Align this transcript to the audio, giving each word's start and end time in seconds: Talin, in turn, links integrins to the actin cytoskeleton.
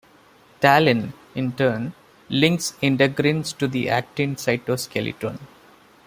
Talin, 0.61 1.13
in 1.35 1.51
turn, 1.51 1.93
links 2.27 2.71
integrins 2.81 3.55
to 3.55 3.67
the 3.67 3.87
actin 3.87 4.35
cytoskeleton. 4.35 5.37